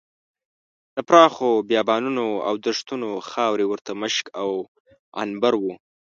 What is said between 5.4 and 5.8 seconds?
وو.